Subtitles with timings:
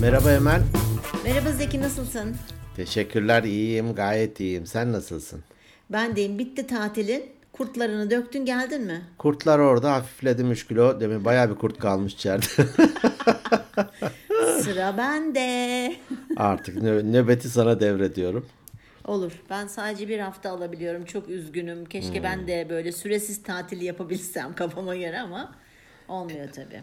[0.00, 0.62] Merhaba Emel.
[1.24, 2.36] Merhaba Zeki nasılsın?
[2.76, 4.66] Teşekkürler iyiyim gayet iyiyim.
[4.66, 5.40] Sen nasılsın?
[5.90, 7.24] Ben deyim bitti tatilin.
[7.52, 9.02] Kurtlarını döktün geldin mi?
[9.18, 11.00] Kurtlar orada hafifledim 3 kilo.
[11.00, 12.46] Demin bayağı bir kurt kalmış içeride.
[14.62, 15.92] Sıra bende.
[16.36, 18.46] Artık nö- nöbeti sana devrediyorum.
[19.04, 19.32] Olur.
[19.50, 21.04] Ben sadece bir hafta alabiliyorum.
[21.04, 21.84] Çok üzgünüm.
[21.84, 25.54] Keşke ben de böyle süresiz tatil yapabilsem kafama göre ama
[26.08, 26.82] olmuyor tabii.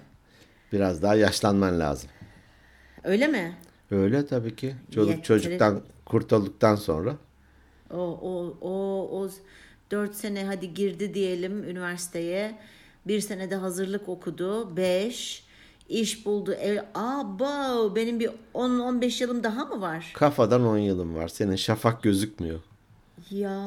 [0.73, 2.09] Biraz daha yaşlanman lazım.
[3.03, 3.55] Öyle mi?
[3.91, 4.75] Öyle tabii ki.
[4.91, 7.15] Çocuk Yeter- çocuktan kurtulduktan sonra.
[7.93, 8.71] O o o
[9.21, 9.29] o
[9.91, 12.57] 4 sene hadi girdi diyelim üniversiteye.
[13.07, 14.77] Bir senede hazırlık okudu.
[14.77, 15.43] 5
[15.89, 16.53] iş buldu.
[16.53, 20.11] Ev, aba benim bir 10-15 yılım daha mı var?
[20.15, 21.27] Kafadan 10 yılım var.
[21.27, 22.59] Senin şafak gözükmüyor.
[23.31, 23.61] Ya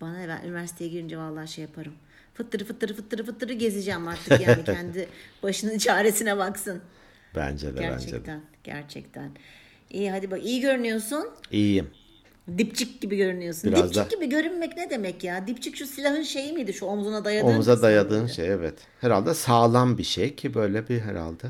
[0.00, 1.92] bana ben üniversiteye girince vallahi şey yaparım.
[2.34, 5.08] Fıttırı fıttırı fıttırı fıttırı gezeceğim artık yani kendi
[5.42, 6.80] başının çaresine baksın.
[7.34, 8.10] Bence de bence de.
[8.10, 9.30] Gerçekten gerçekten.
[9.90, 11.28] İyi hadi bak iyi görünüyorsun.
[11.50, 11.90] İyiyim.
[12.58, 13.70] Dipçik gibi görünüyorsun.
[13.72, 15.46] Biraz Dipçik da- gibi görünmek ne demek ya?
[15.46, 16.72] Dipçik şu silahın şeyi miydi?
[16.72, 18.34] Şu omzuna dayadığın kısmı dayadığın mıydı?
[18.34, 18.74] şey evet.
[19.00, 21.46] Herhalde sağlam bir şey ki böyle bir herhalde.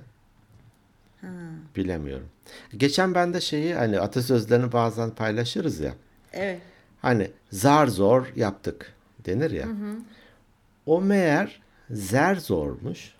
[1.76, 2.28] Bilemiyorum.
[2.76, 5.94] Geçen ben de şeyi hani atasözlerini bazen paylaşırız ya.
[6.32, 6.60] Evet.
[7.02, 8.92] Hani zar zor yaptık
[9.26, 9.66] denir ya.
[10.86, 11.60] O meğer
[11.90, 13.15] zer zormuş.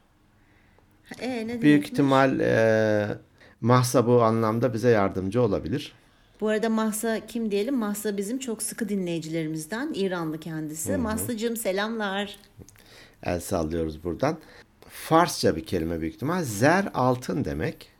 [1.20, 3.18] E, ne Büyük ihtimal e,
[3.60, 5.92] Mahsa bu anlamda bize yardımcı olabilir.
[6.40, 7.74] Bu arada Mahsa kim diyelim?
[7.76, 9.92] Mahsa bizim çok sıkı dinleyicilerimizden.
[9.94, 10.96] İranlı kendisi.
[10.96, 12.38] Mahsacığım selamlar.
[13.22, 14.38] El sallıyoruz buradan.
[14.88, 16.44] Farsça bir kelime büyük ihtimal.
[16.44, 17.90] Zer altın demek.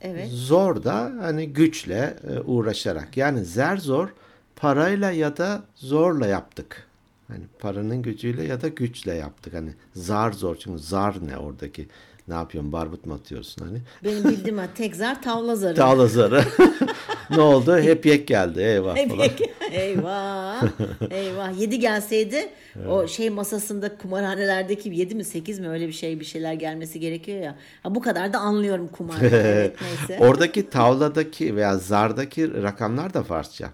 [0.00, 0.28] Evet.
[0.30, 3.16] Zor da hani güçle e, uğraşarak.
[3.16, 4.08] Yani zer zor
[4.56, 6.85] parayla ya da zorla yaptık.
[7.28, 9.54] Hani paranın gücüyle ya da güçle yaptık.
[9.54, 11.88] Hani zar zor çünkü zar ne oradaki
[12.28, 13.78] ne yapıyorsun barbut mu atıyorsun hani.
[14.04, 15.76] Benim bildiğim tek zar tavla zarı.
[15.76, 16.44] Dağla zarı.
[17.30, 17.78] ne oldu?
[17.78, 19.24] Hep yek geldi eyvah Hep falan.
[19.24, 20.62] yek- eyvah.
[21.10, 21.60] Eyvah.
[21.60, 22.48] Yedi gelseydi
[22.88, 27.38] o şey masasında kumarhanelerdeki yedi mi sekiz mi öyle bir şey bir şeyler gelmesi gerekiyor
[27.42, 27.56] ya.
[27.82, 29.16] Ha, bu kadar da anlıyorum kumar.
[29.36, 30.24] Evet, neyse.
[30.24, 33.70] Oradaki tavladaki veya zardaki rakamlar da Farsça.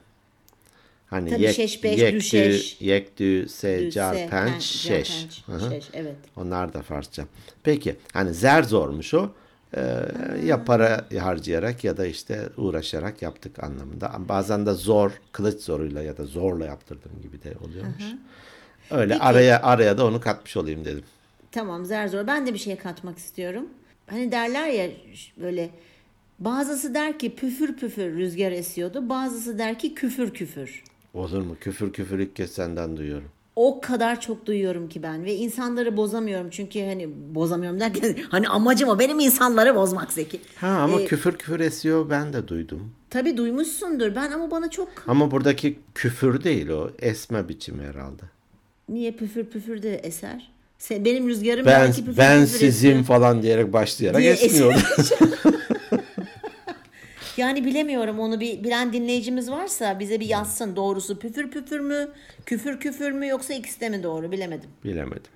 [1.13, 2.81] Hani Tabii yek, şeş, beş, yektü, düşeş.
[2.81, 5.23] yektü, secar, Se, penç, pen, şeş.
[5.23, 5.71] penç, hı.
[5.71, 6.17] şeş, Evet.
[6.37, 7.25] Onlar da Farsça.
[7.63, 9.31] Peki hani zer zormuş o.
[9.77, 9.81] Ee,
[10.47, 14.13] ya para harcayarak ya da işte uğraşarak yaptık anlamında.
[14.29, 18.05] Bazen de zor, kılıç zoruyla ya da zorla yaptırdığım gibi de oluyormuş.
[18.91, 19.25] Öyle Peki.
[19.25, 21.05] araya araya da onu katmış olayım dedim.
[21.53, 22.27] Tamam zar zor.
[22.27, 23.67] Ben de bir şey katmak istiyorum.
[24.07, 24.91] Hani derler ya
[25.37, 25.71] böyle
[26.39, 29.09] bazısı der ki püfür püfür rüzgar esiyordu.
[29.09, 30.83] Bazısı der ki küfür küfür.
[31.15, 31.57] Olur mu?
[31.61, 33.29] Küfür küfür ilk kez senden duyuyorum.
[33.57, 38.89] O kadar çok duyuyorum ki ben ve insanları bozamıyorum çünkü hani bozamıyorum derken hani amacım
[38.89, 40.41] o benim insanları bozmak Zeki.
[40.57, 42.91] Ha ama Ee, küfür küfür esiyor ben de duydum.
[43.11, 48.23] Tabii duymuşsundur ben ama bana çok Ama buradaki küfür değil o esme biçimi herhalde.
[48.89, 50.53] niye püfür püfür de eser?
[50.79, 53.05] Sen, benim rüzgarım Ben belki püfür ben püfür sizim esiyor.
[53.05, 54.79] falan diyerek başlayarak Diye esmiyordu.
[57.37, 62.09] Yani bilemiyorum onu bir bilen dinleyicimiz varsa bize bir yazsın doğrusu püfür püfür mü
[62.47, 64.71] küfür küfür mü yoksa ikisi de mi doğru bilemedim.
[64.85, 65.33] Bilemedim.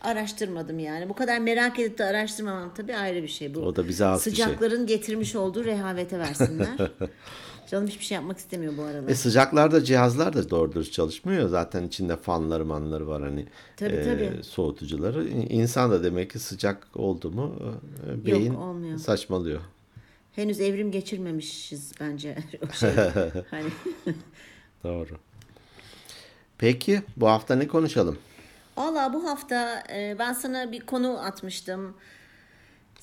[0.00, 1.08] Araştırmadım yani.
[1.08, 3.60] Bu kadar merak edip de araştırmamam tabii ayrı bir şey bu.
[3.60, 4.18] O da bize bir şey.
[4.18, 6.68] Sıcakların getirmiş olduğu rehavete versinler.
[7.70, 9.08] Canım hiçbir şey yapmak istemiyor bu aralar.
[9.08, 11.48] E sıcaklarda cihazlar da doğru dürüst çalışmıyor.
[11.48, 13.46] Zaten içinde fanları manları var hani
[13.76, 14.42] Tabii, e, tabii.
[14.42, 15.28] soğutucuları.
[15.28, 17.54] İnsan da demek ki sıcak oldu mu
[18.10, 18.98] e, beyin olmuyor.
[18.98, 19.60] saçmalıyor.
[20.36, 22.36] Henüz evrim geçirmemişiz bence.
[22.70, 22.90] o şey.
[23.50, 23.68] hani
[24.84, 25.18] Doğru.
[26.58, 28.18] Peki bu hafta ne konuşalım?
[28.76, 31.96] Valla bu hafta e, ben sana bir konu atmıştım.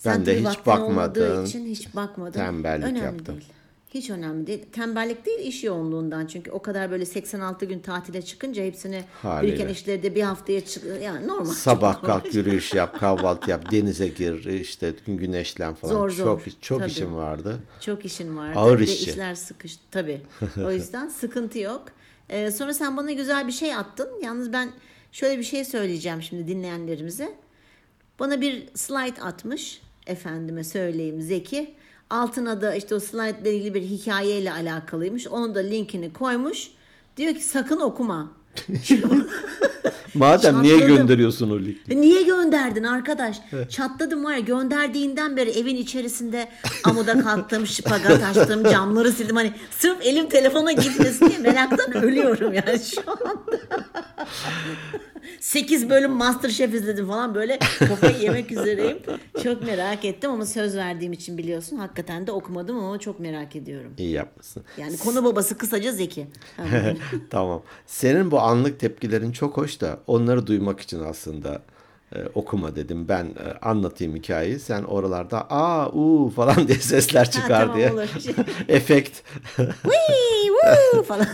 [0.05, 1.45] Ben de hiç bakmadım.
[1.45, 2.33] için hiç bakmadım.
[2.33, 3.35] Tembellik önemli yaptım.
[3.35, 3.53] Değil.
[3.93, 4.65] Hiç önemli değil.
[4.71, 6.25] Tembellik değil iş yoğunluğundan.
[6.25, 9.53] Çünkü o kadar böyle 86 gün tatile çıkınca hepsini Haliyle.
[9.53, 11.45] biriken işleri de bir haftaya çık yani normal.
[11.53, 15.93] Sabah kalk yürüyüş yap, kahvaltı yap, denize gir, işte güneşlen falan.
[15.93, 16.25] Zor, zor.
[16.25, 16.91] Çok çok Tabii.
[16.91, 17.59] işim vardı.
[17.81, 18.53] Çok işin var.
[18.55, 19.09] Ağır de işçi.
[19.09, 19.79] işler sıkış.
[19.91, 20.21] Tabii.
[20.65, 21.83] O yüzden sıkıntı yok.
[22.29, 24.09] Ee, sonra sen bana güzel bir şey attın.
[24.23, 24.69] Yalnız ben
[25.11, 27.35] şöyle bir şey söyleyeceğim şimdi dinleyenlerimize.
[28.19, 29.81] Bana bir slide atmış.
[30.07, 31.75] Efendime söyleyeyim Zeki.
[32.13, 32.99] Altına da işte o
[33.41, 35.27] ile ilgili bir hikayeyle alakalıymış.
[35.27, 36.71] Onun da linkini koymuş.
[37.17, 38.31] Diyor ki sakın okuma.
[40.13, 41.79] Madem niye gönderiyorsun o linki?
[41.89, 43.37] E Niye gönderdin arkadaş?
[43.69, 46.47] Çatladım var ya gönderdiğinden beri evin içerisinde
[46.83, 49.35] amuda kalktım, şıpagat açtım, camları sildim.
[49.35, 53.59] Hani sırf elim telefona gitmesin diye meraktan ölüyorum yani şu anda.
[55.39, 58.97] 8 bölüm Masterchef izledim falan böyle kafayı yemek üzereyim.
[59.43, 61.77] Çok merak ettim ama söz verdiğim için biliyorsun.
[61.77, 63.93] Hakikaten de okumadım ama çok merak ediyorum.
[63.97, 64.63] İyi yapmışsın.
[64.77, 66.27] Yani konu babası kısaca Zeki.
[67.29, 67.61] Tamam.
[67.85, 71.61] Senin bu anlık tepkilerin çok hoş da onları duymak için aslında
[72.15, 73.07] e, okuma dedim.
[73.09, 74.59] Ben e, anlatayım hikayeyi.
[74.59, 77.91] Sen oralarda aa u falan diye sesler çıkar tamam, diye.
[77.91, 78.07] olur.
[78.67, 79.21] Efekt.
[79.55, 81.27] Woo falan.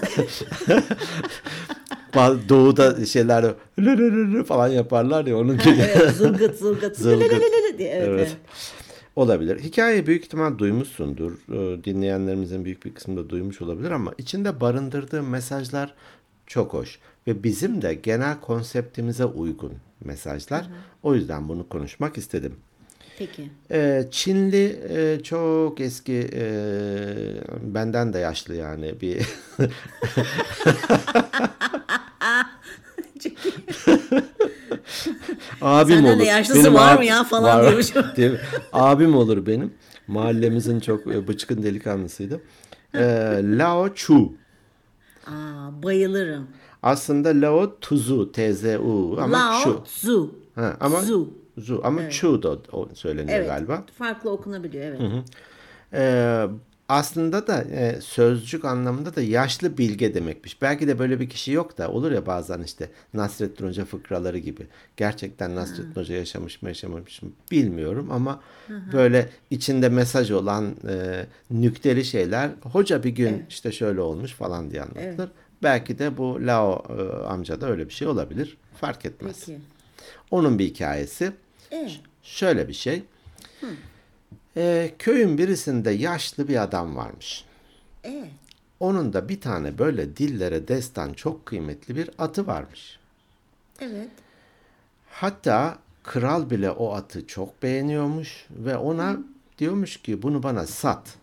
[2.50, 3.44] Doğuda şeyler
[3.80, 5.84] lü lü lü lü falan yaparlar ya onun gibi.
[5.96, 6.98] evet, zılgıt zılgıt.
[6.98, 7.32] Zılgıt.
[7.78, 8.20] Diye, Evet, Evet.
[8.20, 8.38] evet.
[9.16, 9.60] Olabilir.
[9.60, 11.32] Hikayeyi büyük ihtimal duymuşsundur.
[11.84, 15.94] Dinleyenlerimizin büyük bir kısmı da duymuş olabilir ama içinde barındırdığı mesajlar
[16.48, 17.00] çok hoş.
[17.30, 19.74] Ve bizim de genel konseptimize uygun
[20.06, 20.70] mesajlar.
[21.04, 22.56] O yüzden bunu konuşmak istedim.
[23.20, 23.50] Peki.
[23.72, 26.44] Ee, Çinli e, çok eski e,
[27.62, 29.18] benden de yaşlı yani bir
[35.62, 36.20] abim Senden olur.
[36.20, 38.06] de yaşlısı var ab- mı ya falan diyormuşum.
[38.18, 38.40] Değil mi?
[38.74, 39.74] abim olur benim.
[40.08, 42.42] Mahallemizin çok e, bıçkın delikanlısıydı.
[42.96, 43.00] Ee,
[43.44, 44.34] Lao Chu.
[45.28, 46.48] Aa, bayılırım.
[46.84, 49.84] Aslında Lao Tuzu, T-Z-U ama Lao Chu.
[49.84, 50.36] Tzu.
[50.56, 51.34] Ha, ama Zu.
[51.58, 52.58] Zu ama Chu da
[52.94, 53.48] söyleniyor Evet.
[53.48, 53.84] galiba.
[53.98, 55.02] Farklı okunabiliyor evet.
[55.94, 56.46] Ee,
[56.90, 60.62] aslında da e, sözcük anlamında da yaşlı bilge demekmiş.
[60.62, 64.68] Belki de böyle bir kişi yok da olur ya bazen işte Nasrettin Hoca fıkraları gibi.
[64.98, 68.42] Gerçekten Nasrettin Hoca yaşamış mı yaşamamış mı bilmiyorum ama
[68.94, 74.82] böyle içinde mesaj olan e, nükteli şeyler hoca bir gün işte şöyle olmuş falan diye
[74.82, 75.30] anlatılır.
[75.64, 78.58] Belki de bu Lao e, amca da öyle bir şey olabilir.
[78.82, 79.40] Fark etmez.
[79.40, 79.60] Peki.
[80.32, 81.32] Onun bir hikayesi.
[81.72, 82.00] Evet.
[82.24, 83.04] Şöyle bir şey.
[84.58, 87.46] Ee, köyün birisinde yaşlı bir adam varmış.
[88.04, 88.32] Evet.
[88.80, 93.00] Onun da bir tane böyle dillere destan çok kıymetli bir atı varmış.
[93.82, 94.10] Evet.
[95.10, 99.18] Hatta kral bile o atı çok beğeniyormuş ve ona
[99.58, 101.16] diyormuş ki bunu bana sat.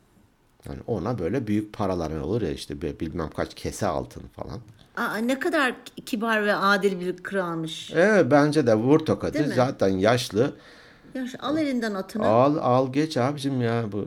[0.69, 4.61] Yani ona böyle büyük paralar olur ya işte bilmem kaç kese altın falan.
[4.97, 5.75] Aa, ne kadar
[6.07, 7.91] kibar ve adil bir kralmış.
[7.95, 9.53] Evet bence de vur tokadı.
[9.57, 10.53] Zaten yaşlı.
[11.15, 12.27] Ya, al elinden atını.
[12.27, 14.07] Al al geç abicim ya bu.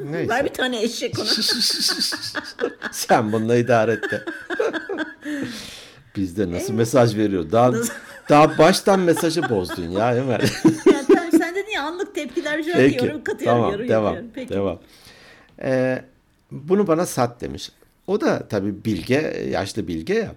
[0.00, 0.28] Neyse.
[0.28, 1.28] Ver bir tane eşek ona.
[2.92, 4.24] Sen bununla idare et de.
[6.16, 7.52] Bizde nasıl mesaj veriyor?
[7.52, 7.72] Daha
[8.28, 10.40] daha baştan mesajı bozdun ya Ömer.
[10.40, 13.58] ya, tamam, sen dedin ya anlık tepkiler şu an yorum katıyorum.
[13.58, 14.04] Tamam, yorum devam.
[14.04, 14.30] yapıyorum.
[14.34, 14.54] Peki.
[14.54, 14.78] Devam.
[15.62, 16.04] Ee,
[16.50, 17.72] bunu bana sat demiş.
[18.06, 20.34] O da tabii bilge, yaşlı bilge ya.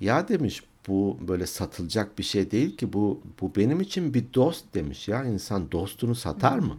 [0.00, 4.74] Ya demiş bu böyle satılacak bir şey değil ki bu bu benim için bir dost
[4.74, 5.24] demiş ya.
[5.24, 6.78] İnsan dostunu satar mı?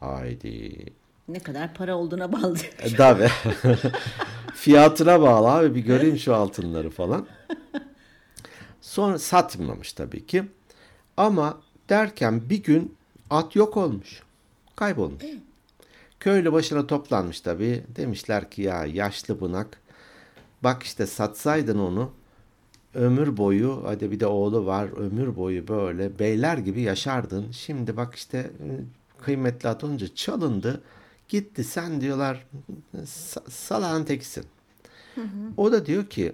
[0.00, 0.86] Haydi.
[1.28, 2.56] Ne kadar para olduğuna bağlı.
[2.78, 3.28] E, Tabii.
[4.54, 7.26] Fiyatına bağlı abi bir göreyim şu altınları falan.
[8.80, 10.44] Sonra satmamış tabii ki.
[11.16, 11.58] Ama
[11.88, 12.94] derken bir gün
[13.30, 14.22] at yok olmuş.
[14.76, 15.22] Kaybolmuş.
[16.22, 17.84] Köylü başına toplanmış tabii.
[17.96, 19.80] Demişler ki ya yaşlı bunak.
[20.64, 22.10] Bak işte satsaydın onu
[22.94, 27.50] ömür boyu hadi bir de oğlu var ömür boyu böyle beyler gibi yaşardın.
[27.50, 28.68] Şimdi bak işte e,
[29.24, 30.82] kıymetli at olunca çalındı.
[31.28, 32.46] Gitti sen diyorlar
[32.96, 34.44] sa- salağın tekisin.
[35.56, 36.32] O da diyor ki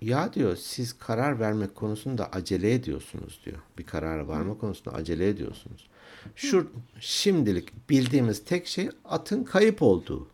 [0.00, 3.58] ya diyor siz karar vermek konusunda acele ediyorsunuz diyor.
[3.78, 5.88] Bir karara varma konusunda acele ediyorsunuz.
[6.36, 6.70] Şu
[7.00, 10.28] şimdilik bildiğimiz tek şey atın kayıp olduğu.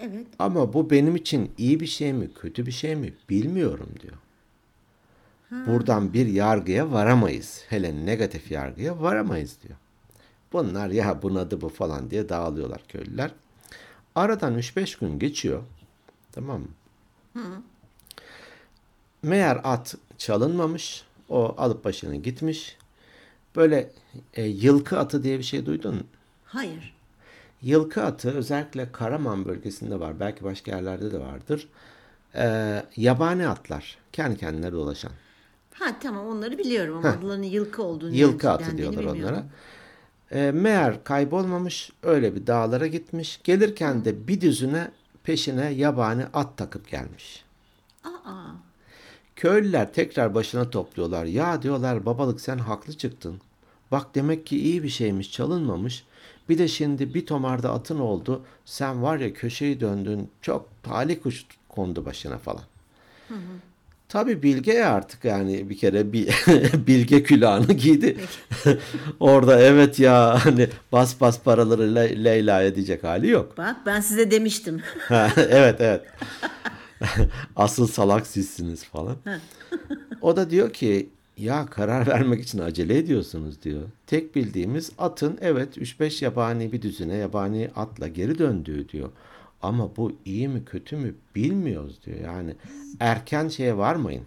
[0.00, 0.26] evet.
[0.38, 4.16] Ama bu benim için iyi bir şey mi, kötü bir şey mi bilmiyorum diyor.
[5.66, 7.64] Buradan bir yargıya varamayız.
[7.68, 9.78] Hele negatif yargıya varamayız diyor.
[10.52, 13.30] Bunlar ya bunadı bu falan diye dağılıyorlar köylüler.
[14.14, 15.62] Aradan 3-5 gün geçiyor.
[16.32, 17.62] Tamam mı?
[19.22, 21.04] Meğer at çalınmamış.
[21.28, 22.76] O alıp başını gitmiş.
[23.56, 23.90] Böyle
[24.34, 26.02] e, yılkı atı diye bir şey duydun mu?
[26.44, 26.94] Hayır.
[27.62, 30.20] Yılkı atı özellikle Karaman bölgesinde var.
[30.20, 31.68] Belki başka yerlerde de vardır.
[32.34, 33.98] Ee, yabani atlar.
[34.12, 35.12] Kendi kendine dolaşan.
[35.74, 39.44] Ha tamam onları biliyorum ama adlarının yılkı olduğunu Yılkı atı diyorlar onlara.
[40.32, 41.92] Ee, meğer kaybolmamış.
[42.02, 43.40] Öyle bir dağlara gitmiş.
[43.44, 44.90] Gelirken de bir düzüne
[45.24, 47.44] peşine yabani at takıp gelmiş.
[48.04, 48.30] Aa,
[49.40, 51.24] Köylüler tekrar başına topluyorlar.
[51.24, 53.40] Ya diyorlar babalık sen haklı çıktın.
[53.90, 56.04] Bak demek ki iyi bir şeymiş çalınmamış.
[56.48, 58.42] Bir de şimdi bir tomarda atın oldu.
[58.64, 60.30] Sen var ya köşeyi döndün.
[60.42, 62.62] Çok talih kuş kondu başına falan.
[64.08, 66.28] Tabii Bilge artık yani bir kere bir
[66.86, 68.16] Bilge külahını giydi.
[69.20, 73.58] Orada evet ya hani bas bas paraları Le- Leyla'ya diyecek hali yok.
[73.58, 74.82] Bak ben size demiştim.
[75.36, 76.02] evet evet.
[77.56, 79.16] Asıl salak sizsiniz falan.
[80.20, 83.82] o da diyor ki ya karar vermek için acele ediyorsunuz diyor.
[84.06, 89.10] Tek bildiğimiz atın evet 3-5 yabani bir düzine yabani atla geri döndüğü diyor.
[89.62, 92.18] Ama bu iyi mi kötü mü bilmiyoruz diyor.
[92.20, 92.54] Yani
[93.00, 94.24] erken şeye varmayın.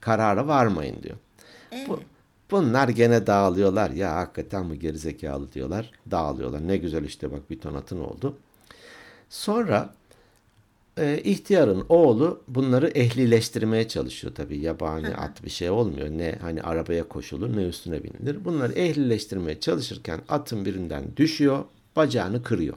[0.00, 1.16] Karara varmayın diyor.
[1.88, 2.00] Bu,
[2.50, 3.90] bunlar gene dağılıyorlar.
[3.90, 5.90] Ya hakikaten mi gerizekalı diyorlar.
[6.10, 6.68] Dağılıyorlar.
[6.68, 8.36] Ne güzel işte bak bir ton atın oldu.
[9.30, 9.94] Sonra
[10.98, 14.58] e, ihtiyarın oğlu bunları ehlileştirmeye çalışıyor tabii.
[14.58, 16.08] Yabani at bir şey olmuyor.
[16.10, 18.44] Ne hani arabaya koşulur ne üstüne binilir.
[18.44, 21.64] Bunları ehlileştirmeye çalışırken atın birinden düşüyor.
[21.96, 22.76] Bacağını kırıyor.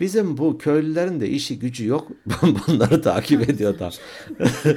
[0.00, 2.08] Bizim bu köylülerin de işi gücü yok.
[2.42, 3.90] Bunları takip ediyor da.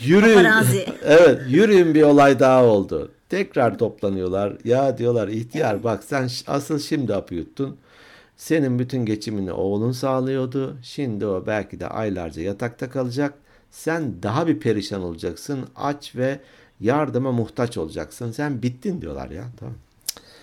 [0.00, 0.46] yürüyün.
[1.04, 3.12] Evet, yürüyün bir olay daha oldu.
[3.28, 4.56] Tekrar toplanıyorlar.
[4.64, 7.76] Ya diyorlar ihtiyar bak sen asıl şimdi hapı yuttun.
[8.40, 10.76] Senin bütün geçimini oğlun sağlıyordu.
[10.82, 13.34] Şimdi o belki de aylarca yatakta kalacak.
[13.70, 15.66] Sen daha bir perişan olacaksın.
[15.76, 16.40] Aç ve
[16.80, 18.32] yardıma muhtaç olacaksın.
[18.32, 19.44] Sen bittin diyorlar ya.
[19.56, 19.74] Tamam.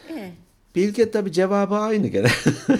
[0.10, 0.32] Ee,
[0.76, 2.28] Bilge tabi cevabı aynı gene.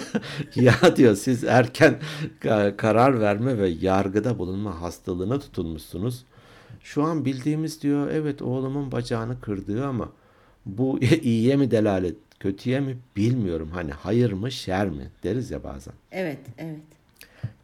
[0.54, 1.98] ya diyor siz erken
[2.40, 6.24] ka- karar verme ve yargıda bulunma hastalığına tutulmuşsunuz.
[6.82, 10.08] Şu an bildiğimiz diyor evet oğlumun bacağını kırdığı ama
[10.66, 13.70] bu iyiye mi delalet kötüye mi bilmiyorum.
[13.72, 15.94] Hani hayır mı şer mi deriz ya bazen.
[16.12, 16.80] evet, evet.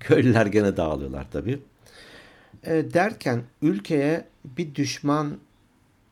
[0.01, 1.59] Köylüler gene dağılıyorlar tabii.
[2.67, 5.39] E, derken ülkeye bir düşman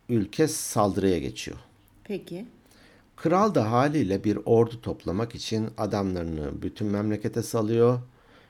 [0.09, 1.57] ülke saldırıya geçiyor.
[2.04, 2.47] Peki.
[3.16, 7.99] Kral da haliyle bir ordu toplamak için adamlarını bütün memlekete salıyor.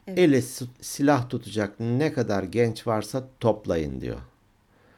[0.07, 4.19] Eli si- silah tutacak ne kadar genç varsa toplayın diyor.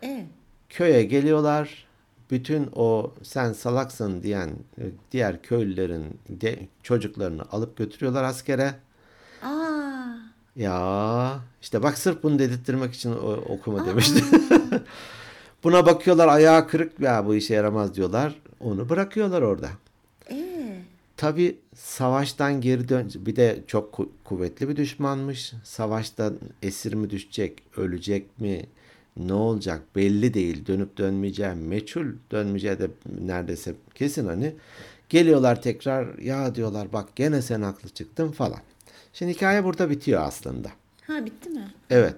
[0.02, 0.26] Ee,
[0.68, 1.83] Köye geliyorlar.
[2.30, 8.74] Bütün o sen salaksın diyen e, diğer köylülerin de, çocuklarını alıp götürüyorlar askere.
[9.42, 10.14] aa,
[10.56, 14.24] Ya işte bak sırf bunu dedirttirmek için o- okuma demişti.
[15.64, 18.34] Buna bakıyorlar ayağı kırık ya bu işe yaramaz diyorlar.
[18.60, 19.68] Onu bırakıyorlar orada.
[20.30, 20.80] ee,
[21.16, 25.52] Tabi savaştan geri dön bir de çok ku- kuvvetli bir düşmanmış.
[25.64, 28.66] Savaşta esir mi düşecek, ölecek mi,
[29.16, 30.66] ne olacak belli değil.
[30.66, 32.90] Dönüp dönmeyeceği meçhul dönmeyeceği de
[33.20, 34.54] neredeyse kesin hani.
[35.08, 38.60] Geliyorlar tekrar ya diyorlar bak gene sen haklı çıktın falan.
[39.12, 40.68] Şimdi hikaye burada bitiyor aslında.
[41.06, 41.74] ha bitti mi?
[41.90, 42.14] Evet.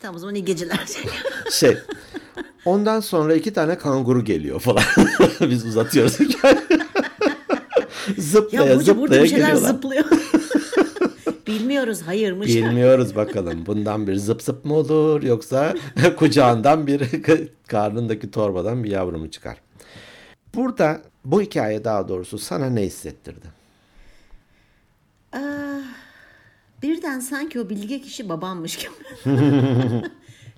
[0.00, 0.86] Tamam o zaman iyi geceler.
[1.52, 1.78] Şey.
[2.64, 4.82] Ondan sonra iki tane kanguru geliyor falan.
[5.40, 6.60] Biz uzatıyoruz hikayeyi.
[8.18, 9.68] zıplaya ya Burcu burada zıplaya bir şeyler geliyorlar.
[9.68, 10.04] zıplıyor.
[11.52, 12.48] Bilmiyoruz hayırmış.
[12.48, 13.66] Bilmiyoruz bakalım.
[13.66, 15.74] Bundan bir zıp zıp mı olur yoksa
[16.16, 17.02] kucağından bir
[17.66, 19.56] karnındaki torbadan bir yavru mu çıkar?
[20.54, 23.46] Burada bu hikaye daha doğrusu sana ne hissettirdi?
[25.32, 25.40] Ah,
[26.82, 28.92] birden sanki o bilge kişi babammış gibi.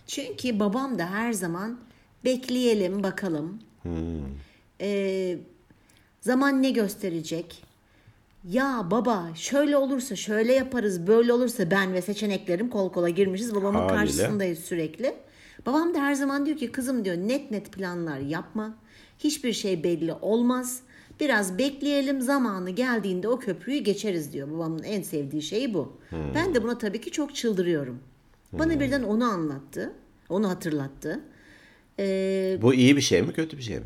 [0.07, 1.79] Çünkü babam da her zaman
[2.25, 3.59] bekleyelim bakalım.
[4.81, 5.39] Ee,
[6.21, 7.64] zaman ne gösterecek?
[8.51, 13.79] Ya baba şöyle olursa şöyle yaparız böyle olursa ben ve seçeneklerim kol kola girmişiz babamın
[13.79, 13.97] Haliyle.
[13.97, 15.15] karşısındayız sürekli.
[15.67, 18.75] Babam da her zaman diyor ki kızım diyor net net planlar yapma.
[19.19, 20.81] Hiçbir şey belli olmaz.
[21.21, 24.51] Biraz bekleyelim zamanı geldiğinde o köprüyü geçeriz diyor.
[24.53, 25.93] Babamın en sevdiği şey bu.
[26.35, 27.99] Ben de buna tabii ki çok çıldırıyorum.
[28.53, 29.93] Bana birden onu anlattı.
[30.29, 31.21] Onu hatırlattı.
[31.99, 33.85] Ee, Bu iyi bir şey mi kötü bir şey mi?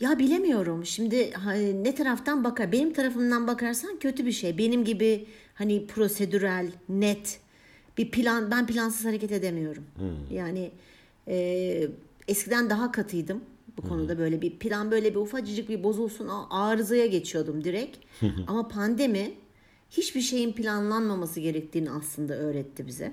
[0.00, 0.86] Ya bilemiyorum.
[0.86, 2.72] Şimdi hani ne taraftan bakar?
[2.72, 4.58] Benim tarafımdan bakarsan kötü bir şey.
[4.58, 7.40] Benim gibi hani prosedürel, net
[7.98, 8.50] bir plan.
[8.50, 9.84] Ben plansız hareket edemiyorum.
[10.30, 10.70] Yani
[11.28, 11.88] e,
[12.28, 13.40] eskiden daha katıydım
[13.76, 17.98] bu konuda böyle bir plan böyle bir ufacıcık bir bozulsun arızaya geçiyordum direkt.
[18.46, 19.30] Ama pandemi
[19.90, 23.12] hiçbir şeyin planlanmaması gerektiğini aslında öğretti bize.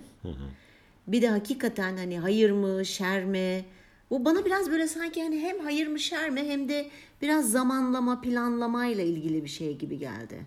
[1.08, 3.66] Bir de hakikaten hani hayır mı, şer mi?
[4.10, 6.90] Bu bana biraz böyle sanki hani hem hayır mı, şer mi hem de
[7.22, 10.46] biraz zamanlama, planlamayla ilgili bir şey gibi geldi.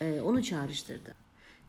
[0.00, 1.14] Ee, onu çağrıştırdı.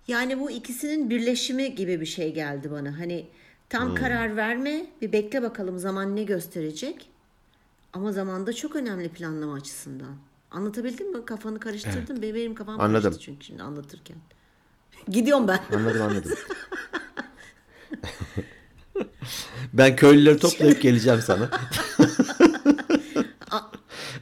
[0.08, 3.00] Yani bu ikisinin birleşimi gibi bir şey geldi bana.
[3.00, 3.26] Hani
[3.70, 7.10] tam karar verme, bir bekle bakalım zaman ne gösterecek.
[7.94, 10.16] Ama zamanda çok önemli planlama açısından.
[10.52, 11.26] Anlatabildim mi?
[11.26, 12.22] Kafanı karıştırdın.
[12.22, 13.04] Benim, benim kafam Anladım.
[13.04, 14.18] karıştı çünkü şimdi anlatırken.
[15.08, 15.60] Gidiyorum ben.
[15.76, 16.32] Anladım anladım.
[19.74, 21.50] ben köylüleri toplayıp geleceğim sana.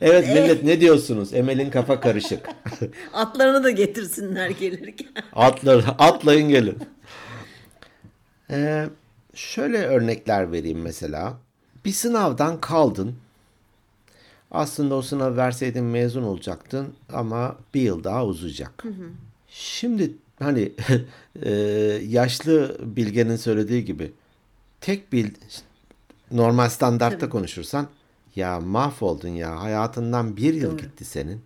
[0.01, 1.33] evet millet ne diyorsunuz?
[1.33, 2.49] Emel'in kafa karışık.
[3.13, 5.07] Atlarını da getirsinler gelirken.
[5.33, 6.77] Atlar, atlayın gelin.
[8.51, 8.89] Ee,
[9.35, 11.38] şöyle örnekler vereyim mesela.
[11.85, 13.15] Bir sınavdan kaldın.
[14.51, 18.83] Aslında o sınav verseydin mezun olacaktın ama bir yıl daha uzayacak.
[19.49, 20.71] Şimdi hani
[21.43, 21.51] e,
[22.07, 24.11] yaşlı bilgenin söylediği gibi
[24.81, 25.29] tek bil
[26.31, 27.88] normal standartta konuşursan
[28.36, 31.41] ya mahvoldun ya hayatından bir yıl gitti senin.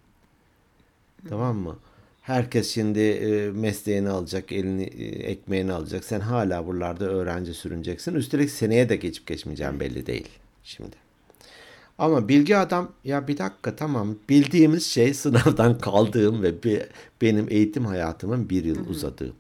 [1.30, 1.78] Tamam mı?
[2.22, 6.04] Herkes şimdi e, mesleğini alacak, elini e, ekmeğini alacak.
[6.04, 8.16] Sen hala buralarda öğrenci sürüneceksin.
[8.16, 10.30] Üstelik seneye de geçip geçmeyeceğin belli değil
[10.63, 10.96] şimdi.
[11.98, 16.84] Ama bilgi adam ya bir dakika tamam bildiğimiz şey sınavdan kaldığım ve bir,
[17.22, 19.34] benim eğitim hayatımın bir yıl uzadığı.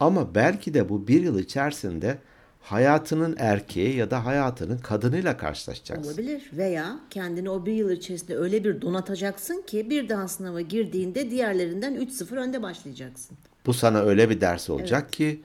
[0.00, 2.18] Ama belki de bu bir yıl içerisinde
[2.60, 6.12] hayatının erkeği ya da hayatının kadınıyla karşılaşacaksın.
[6.12, 11.30] Olabilir veya kendini o bir yıl içerisinde öyle bir donatacaksın ki bir daha sınava girdiğinde
[11.30, 13.36] diğerlerinden 3-0 önde başlayacaksın.
[13.66, 15.40] Bu sana öyle bir ders olacak ki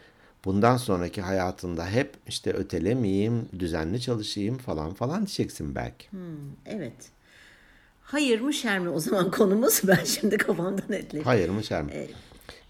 [0.46, 6.08] bundan sonraki hayatında hep işte ötelemeyeyim, düzenli çalışayım falan falan diyeceksin belki.
[6.66, 7.12] Evet.
[8.02, 9.82] Hayır mı şer mi o zaman konumuz?
[9.88, 11.24] Ben şimdi kafamda netleştim.
[11.24, 12.08] Hayır mı şer mi?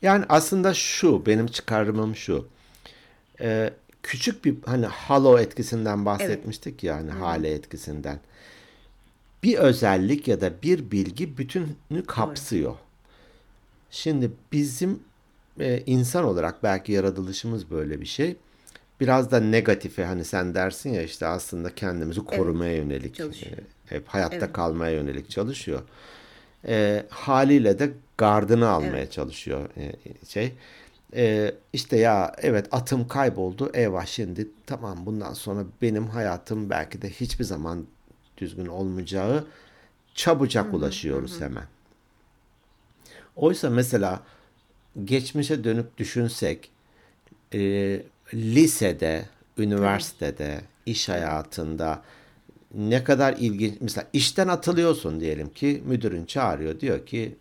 [0.01, 2.47] Yani aslında şu benim çıkarımım şu.
[3.41, 3.73] Ee,
[4.05, 8.19] küçük bir hani halo etkisinden bahsetmiştik ya hani hale etkisinden.
[9.43, 12.75] Bir özellik ya da bir bilgi bütününü kapsıyor.
[13.91, 14.99] Şimdi bizim
[15.59, 18.35] e, insan olarak belki yaratılışımız böyle bir şey.
[18.99, 23.57] Biraz da negatife hani sen dersin ya işte aslında kendimizi korumaya yönelik, çalışıyor.
[23.57, 25.81] e, hep hayatta kalmaya yönelik çalışıyor.
[26.67, 29.91] E, haliyle de gardını almaya çalışıyor e,
[30.27, 30.53] şey.
[31.13, 33.71] E, işte ya evet atım kayboldu.
[33.73, 37.85] Eyvah şimdi tamam bundan sonra benim hayatım belki de hiçbir zaman
[38.37, 39.47] düzgün olmayacağı
[40.15, 41.65] çabucak ulaşıyoruz hemen.
[43.35, 44.21] Oysa mesela
[45.05, 46.71] geçmişe dönüp düşünsek
[47.53, 48.01] e,
[48.33, 49.25] lisede,
[49.57, 52.01] üniversitede, iş hayatında
[52.73, 57.35] ne kadar ilginç mesela işten atılıyorsun diyelim ki müdürün çağırıyor diyor ki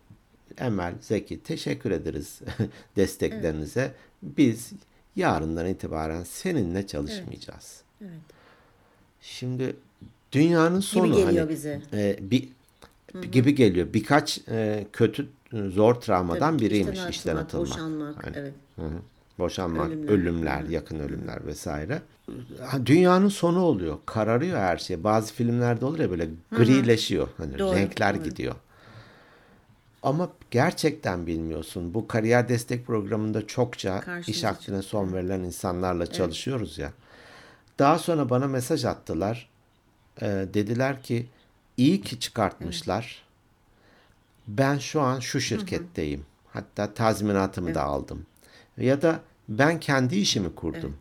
[0.57, 2.41] Emel, Zeki teşekkür ederiz
[2.95, 3.91] desteklerinize.
[4.23, 4.71] Biz
[5.15, 7.81] yarından itibaren seninle çalışmayacağız.
[8.01, 8.11] Evet.
[9.21, 9.75] Şimdi
[10.31, 11.81] dünyanın sonu geliyor hani, bize.
[11.93, 12.49] e, bir
[13.31, 13.87] gibi geliyor.
[13.93, 18.53] Birkaç e, kötü e, zor travmadan Tabii biriymiş işten işten atılmak, boşanmak, Hani, evet.
[18.75, 18.99] hı hı.
[19.39, 20.09] Boşanmak, Ölümler.
[20.13, 22.01] ölümler, yakın ölümler vesaire.
[22.85, 23.97] Dünyanın sonu oluyor.
[24.05, 25.03] Kararıyor her şey.
[25.03, 27.27] Bazı filmlerde olur ya böyle grileşiyor.
[27.37, 28.23] Hani Doğru, renkler doğru.
[28.23, 28.55] gidiyor.
[30.05, 31.93] Ama gerçekten bilmiyorsun.
[31.93, 36.91] Bu kariyer destek programında çokça Karşımıza iş akdine son verilen insanlarla çalışıyoruz ya.
[37.79, 39.49] Daha sonra bana mesaj attılar.
[40.21, 41.27] Ee, dediler ki
[41.77, 43.25] iyi ki çıkartmışlar.
[44.47, 46.25] Ben şu an şu şirketteyim.
[46.53, 48.25] Hatta tazminatımı da aldım.
[48.77, 50.97] Ya da ben kendi işimi kurdum.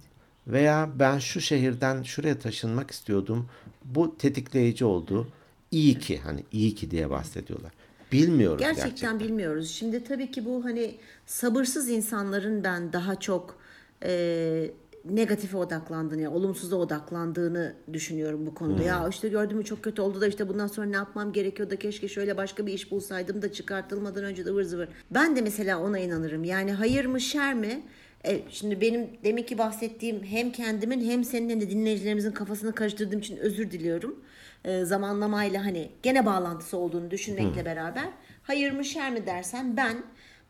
[0.46, 3.48] Veya ben şu şehirden şuraya taşınmak istiyordum.
[3.84, 5.28] Bu tetikleyici oldu.
[5.70, 7.72] İyi ki hani iyi ki diye bahsediyorlar.
[8.14, 9.20] Bilmiyoruz Gerçekten, gerçekten.
[9.20, 9.70] bilmiyoruz.
[9.70, 10.94] Şimdi tabii ki bu hani
[11.26, 13.58] sabırsız insanların ben daha çok
[14.04, 14.70] e,
[15.04, 18.82] negatife odaklandığını, yani olumsuza odaklandığını düşünüyorum bu konuda.
[18.82, 21.76] Ya işte gördün mü çok kötü oldu da işte bundan sonra ne yapmam gerekiyor da
[21.76, 24.88] keşke şöyle başka bir iş bulsaydım da çıkartılmadan önce de ıvır zıvır.
[25.10, 26.44] Ben de mesela ona inanırım.
[26.44, 27.82] Yani hayır mı şer mi?
[28.26, 33.18] E, şimdi benim demek ki bahsettiğim hem kendimin hem senin hem de dinleyicilerimizin kafasını karıştırdığım
[33.18, 34.20] için özür diliyorum.
[34.64, 38.08] E, zamanlamayla hani gene bağlantısı olduğunu düşünmekle beraber
[38.42, 39.96] hayır mı şer mi dersen ben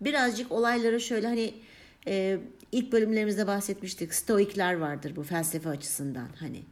[0.00, 1.55] birazcık olaylara şöyle hani
[2.07, 2.38] e,
[2.72, 4.14] ilk bölümlerimizde bahsetmiştik.
[4.14, 6.62] Stoikler vardır bu felsefe açısından hani.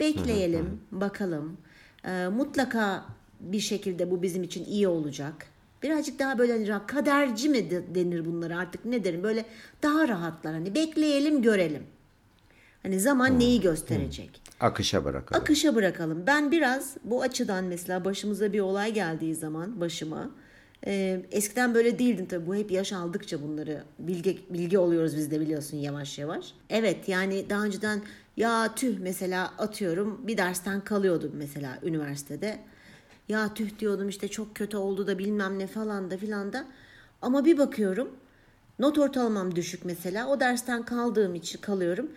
[0.00, 1.56] Bekleyelim, bakalım.
[2.04, 3.04] E, mutlaka
[3.40, 5.46] bir şekilde bu bizim için iyi olacak.
[5.82, 9.44] Birazcık daha böyle hani kaderci mi de- denir bunlara artık ne derim böyle
[9.82, 11.82] daha rahatlar hani bekleyelim görelim.
[12.82, 14.42] Hani zaman neyi gösterecek?
[14.60, 15.42] Akışa bırakalım.
[15.42, 16.26] Akışa bırakalım.
[16.26, 20.30] Ben biraz bu açıdan mesela başımıza bir olay geldiği zaman başıma
[20.86, 25.40] e, eskiden böyle değildim tabii bu hep yaş aldıkça bunları bilgi bilgi oluyoruz biz de
[25.40, 26.54] biliyorsun yavaş yavaş.
[26.70, 28.02] Evet yani daha önceden
[28.36, 32.58] ya tüh mesela atıyorum bir dersten kalıyordum mesela üniversitede.
[33.28, 36.64] Ya tüh diyordum işte çok kötü oldu da bilmem ne falan da filan da.
[37.22, 38.10] Ama bir bakıyorum
[38.78, 42.10] not ortalamam düşük mesela o dersten kaldığım için kalıyorum.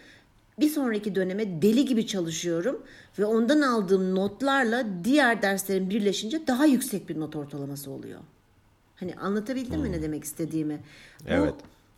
[0.59, 2.83] Bir sonraki döneme deli gibi çalışıyorum
[3.19, 8.19] ve ondan aldığım notlarla diğer derslerin birleşince daha yüksek bir not ortalaması oluyor.
[8.95, 10.79] Hani anlatabildim mi ne demek istediğimi?
[11.21, 11.53] Bu, Evet.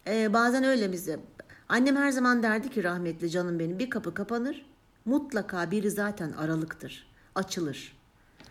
[0.07, 1.19] e, bazen öyle bize.
[1.69, 4.65] Annem her zaman derdi ki rahmetli canım benim bir kapı kapanır
[5.05, 7.07] mutlaka biri zaten aralıktır.
[7.35, 7.94] Açılır.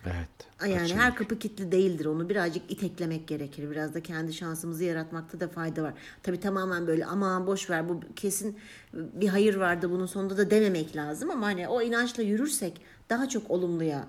[0.07, 0.29] Evet.
[0.73, 1.01] Yani açılır.
[1.01, 2.05] her kapı kilitli değildir.
[2.05, 3.71] Onu birazcık iteklemek gerekir.
[3.71, 5.95] Biraz da kendi şansımızı yaratmakta da fayda var.
[6.23, 8.59] Tabii tamamen böyle aman boş ver bu kesin
[8.93, 13.51] bir hayır vardı bunun sonunda da dememek lazım ama hani o inançla yürürsek daha çok
[13.51, 14.09] olumluya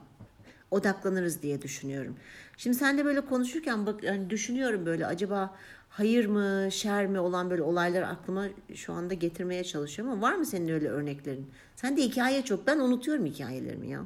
[0.72, 2.16] odaklanırız diye düşünüyorum.
[2.58, 5.56] Şimdi sen de böyle konuşurken bak yani düşünüyorum böyle acaba
[5.90, 10.46] hayır mı şer mi olan böyle olaylar aklıma şu anda getirmeye çalışıyorum ama var mı
[10.46, 11.52] senin öyle örneklerin?
[11.76, 12.68] Sen de hikaye çok.
[12.68, 14.06] Ben unutuyorum hikayelerimi ya.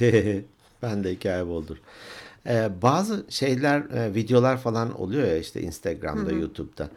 [0.82, 1.76] ben de hikaye boldur.
[2.46, 6.90] Ee, bazı şeyler, e, videolar falan oluyor ya işte Instagram'da, YouTube'da.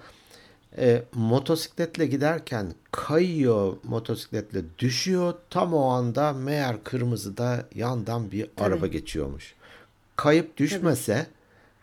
[0.78, 5.34] Ee, motosikletle giderken kayıyor motosikletle düşüyor.
[5.50, 9.54] Tam o anda meğer kırmızıda yandan bir araba geçiyormuş.
[10.16, 11.28] Kayıp düşmese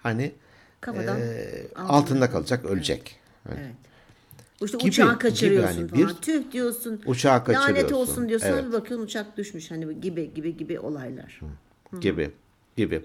[0.03, 0.33] hani
[0.81, 3.17] Kafadan e, altında kalacak, ölecek.
[3.49, 3.75] Hani Evet.
[4.65, 5.89] İşte Gibi- uçağı gibi kaçırıyorsun yani.
[5.89, 6.09] falan.
[6.09, 7.01] Bir- Tüh diyorsun.
[7.07, 7.97] Uçağı Lanet kaçırıyorsun.
[7.97, 8.47] olsun diyorsun.
[8.49, 8.65] Evet.
[8.67, 9.71] bir bakıyorsun uçak düşmüş.
[9.71, 11.41] Hani gibi gibi gibi olaylar.
[12.00, 12.31] Gibi
[12.76, 13.03] gibi.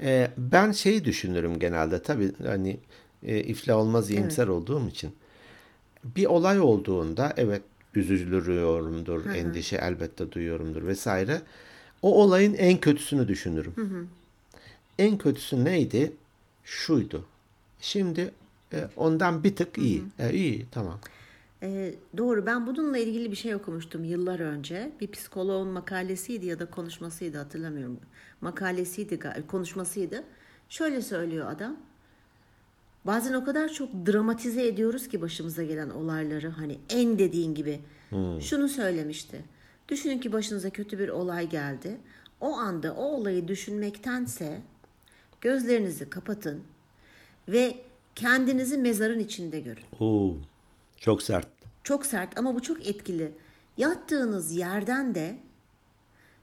[0.00, 2.78] Ee, ben şeyi düşünürüm genelde tabii hani
[3.22, 5.12] e, iflah olmaz iyimser olduğum için.
[6.04, 7.62] Bir olay olduğunda evet
[7.94, 11.42] üzülüyorumdur, endişe elbette duyuyorumdur vesaire.
[12.02, 13.74] O olayın en kötüsünü düşünürüm.
[14.98, 16.12] En kötüsü neydi?
[16.64, 17.24] Şuydu.
[17.80, 18.30] Şimdi
[18.72, 20.02] e, ondan bir tık iyi.
[20.18, 20.98] E, iyi tamam.
[21.62, 24.92] Ee, doğru ben bununla ilgili bir şey okumuştum yıllar önce.
[25.00, 28.00] Bir psikoloğun makalesiydi ya da konuşmasıydı hatırlamıyorum.
[28.40, 29.18] Makalesiydi,
[29.48, 30.24] konuşmasıydı.
[30.68, 31.76] Şöyle söylüyor adam.
[33.04, 37.80] Bazen o kadar çok dramatize ediyoruz ki başımıza gelen olayları hani en dediğin gibi.
[38.40, 39.44] Şunu söylemişti.
[39.88, 41.96] Düşünün ki başınıza kötü bir olay geldi.
[42.40, 44.60] O anda o olayı düşünmektense
[45.40, 46.62] gözlerinizi kapatın
[47.48, 47.74] ve
[48.14, 49.84] kendinizi mezarın içinde görün.
[50.00, 50.34] Oo,
[51.00, 51.48] çok sert.
[51.84, 53.32] Çok sert ama bu çok etkili.
[53.76, 55.36] Yattığınız yerden de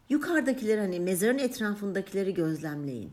[0.10, 3.12] yukarıdakileri hani mezarın etrafındakileri gözlemleyin.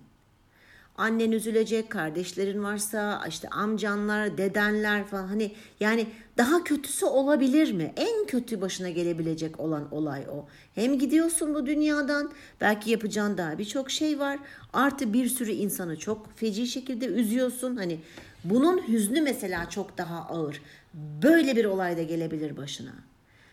[0.97, 6.07] Annen üzülecek, kardeşlerin varsa, işte amcanlar, dedenler falan hani yani
[6.39, 7.93] daha kötüsü olabilir mi?
[7.97, 10.47] En kötü başına gelebilecek olan olay o.
[10.75, 12.31] Hem gidiyorsun bu dünyadan,
[12.61, 14.39] belki yapacağın daha birçok şey var.
[14.73, 17.77] Artı bir sürü insanı çok feci şekilde üzüyorsun.
[17.77, 18.01] Hani
[18.45, 20.61] bunun hüznü mesela çok daha ağır.
[20.95, 22.95] Böyle bir olay da gelebilir başına.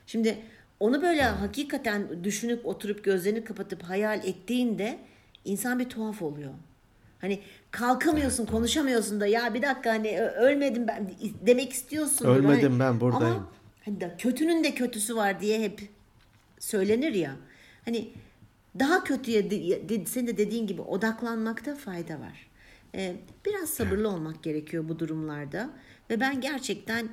[0.08, 0.38] Şimdi
[0.80, 5.00] onu böyle hakikaten düşünüp oturup gözlerini kapatıp hayal ettiğinde
[5.46, 6.54] insan bir tuhaf oluyor.
[7.22, 7.40] Hani
[7.72, 11.12] kalkamıyorsun, konuşamıyorsun da ya bir dakika hani ölmedim ben
[11.46, 12.26] demek istiyorsun.
[12.26, 13.36] Ölmedim ben, buradayım.
[13.36, 13.52] Ama
[13.86, 15.90] hani da kötünün de kötüsü var diye hep
[16.60, 17.36] söylenir ya.
[17.86, 18.10] Hani
[18.80, 19.50] daha kötüye
[20.06, 22.48] senin de dediğin gibi odaklanmakta fayda var.
[22.96, 25.70] Ee, biraz sabırlı olmak gerekiyor bu durumlarda
[26.10, 27.10] ve ben gerçekten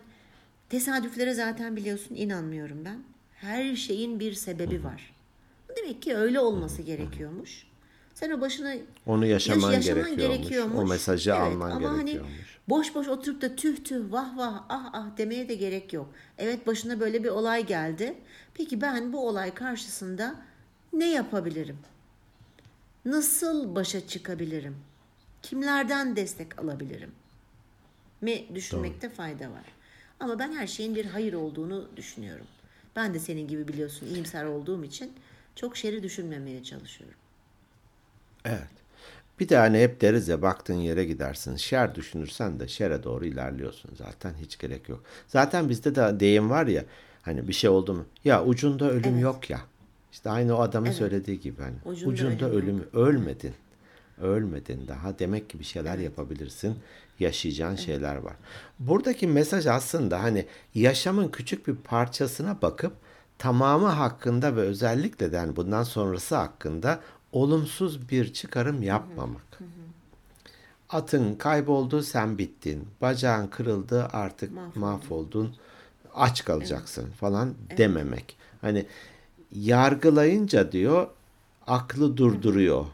[0.69, 2.99] tesadüflere zaten biliyorsun inanmıyorum ben.
[3.35, 5.15] Her şeyin bir sebebi var.
[5.77, 7.67] Demek ki öyle olması gerekiyormuş.
[8.15, 8.75] Sen o başına
[9.07, 10.79] Onu yaşaman yaş- gerekiyormuş.
[10.79, 12.33] O mesajı alman ama gerekiyormuş.
[12.33, 16.11] Hani boş boş oturup da tüh tüh vah vah ah ah demeye de gerek yok.
[16.39, 18.15] Evet başına böyle bir olay geldi.
[18.55, 20.35] Peki ben bu olay karşısında
[20.93, 21.79] ne yapabilirim?
[23.05, 24.77] Nasıl başa çıkabilirim?
[25.43, 27.13] Kimlerden destek alabilirim?
[28.21, 29.65] Mi düşünmekte fayda var.
[30.21, 32.47] Ama ben her şeyin bir hayır olduğunu düşünüyorum.
[32.97, 35.13] Ben de senin gibi biliyorsun iyimser olduğum için
[35.55, 37.19] çok şeri düşünmemeye çalışıyorum.
[38.45, 38.69] Evet.
[39.41, 41.57] Bir de hani hep deriz ya baktığın yere gidersin.
[41.57, 45.03] Şer düşünürsen de şere doğru ilerliyorsun zaten hiç gerek yok.
[45.27, 46.85] Zaten bizde de deyim var ya
[47.23, 48.07] hani bir şey oldu mu?
[48.25, 49.61] Ya ucunda ölüm yok ya.
[50.13, 53.55] İşte aynı o adamın söylediği gibi hani Ucunda ucunda, ölüm ölüm ölmedin.
[54.23, 55.19] Ölmedin daha.
[55.19, 56.77] Demek ki bir şeyler yapabilirsin.
[57.19, 58.35] Yaşayacağın şeyler var.
[58.79, 62.93] Buradaki mesaj aslında hani yaşamın küçük bir parçasına bakıp
[63.39, 67.01] tamamı hakkında ve özellikle de yani bundan sonrası hakkında
[67.33, 69.59] olumsuz bir çıkarım yapmamak.
[70.91, 72.89] Atın kayboldu sen bittin.
[73.01, 75.57] Bacağın kırıldı artık mahvoldun.
[76.15, 78.37] Aç kalacaksın falan dememek.
[78.61, 78.87] Hani
[79.53, 81.09] yargılayınca diyor
[81.67, 82.87] aklı durduruyor.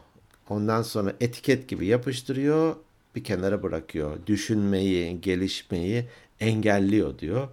[0.49, 2.75] Ondan sonra etiket gibi yapıştırıyor,
[3.15, 4.17] bir kenara bırakıyor.
[4.27, 6.05] Düşünmeyi, gelişmeyi
[6.39, 7.47] engelliyor diyor.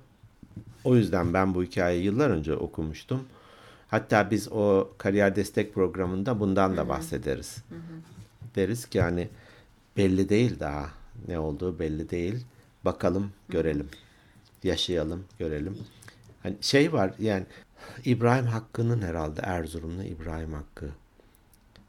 [0.85, 3.24] O yüzden ben bu hikayeyi yıllar önce okumuştum.
[3.88, 7.57] Hatta biz o kariyer destek programında bundan da bahsederiz.
[8.57, 9.28] Deriz ki hani
[9.96, 10.90] belli değil daha
[11.28, 12.46] ne olduğu belli değil.
[12.85, 13.88] Bakalım, görelim.
[14.62, 15.78] Yaşayalım, görelim.
[16.42, 17.46] Hani şey var yani
[18.05, 20.88] İbrahim Hakkı'nın herhalde Erzurumlu İbrahim Hakkı.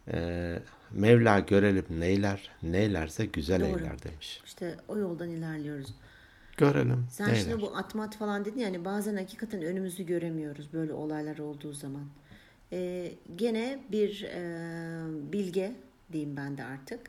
[0.07, 0.59] Ee,
[0.93, 3.67] Mevla görelim neyler, neylerse güzel Doğru.
[3.79, 4.41] eyler demiş.
[4.45, 5.95] İşte o yoldan ilerliyoruz.
[6.57, 7.07] Görelim.
[7.11, 7.39] Sen neyler.
[7.41, 12.05] şimdi bu atmat falan dedin yani bazen hakikaten önümüzü göremiyoruz böyle olaylar olduğu zaman.
[12.71, 14.41] e, gene bir e,
[15.33, 15.71] bilge
[16.11, 16.99] diyeyim ben de artık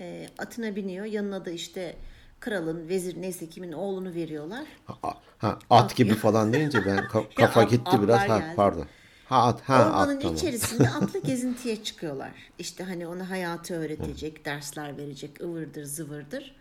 [0.00, 1.04] e, atına biniyor.
[1.04, 1.96] Yanına da işte
[2.40, 4.64] kralın, vezir neyse kimin oğlunu veriyorlar.
[4.86, 8.20] Ha, ha, at gibi falan deyince ben ka- kafa gitti biraz.
[8.28, 8.56] Ha, geldi.
[8.56, 8.86] pardon.
[9.32, 10.36] Ha at, ha Ormanın at tamam.
[10.36, 12.30] içerisinde atlı gezintiye çıkıyorlar.
[12.58, 16.56] İşte hani ona hayatı öğretecek, dersler verecek, ıvırdır zıvırdır.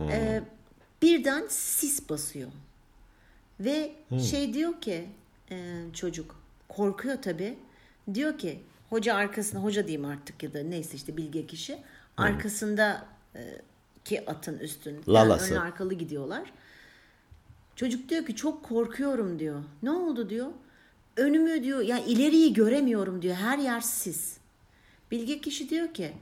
[0.00, 0.42] Ee,
[1.02, 2.48] birden sis basıyor.
[3.60, 3.92] Ve
[4.30, 5.08] şey diyor ki
[5.50, 6.36] e, çocuk
[6.68, 7.58] korkuyor tabii.
[8.14, 11.78] Diyor ki hoca arkasında hoca diyeyim artık ya da neyse işte bilge kişi
[12.16, 13.60] arkasında e,
[14.04, 15.54] ki atın üstünde Lalası.
[15.54, 16.52] ön arkalı gidiyorlar.
[17.76, 19.62] Çocuk diyor ki çok korkuyorum diyor.
[19.82, 20.48] Ne oldu diyor.
[21.16, 23.34] Önümü diyor ya ileriyi göremiyorum diyor.
[23.34, 24.36] Her yer sis.
[25.10, 26.12] Bilge kişi diyor ki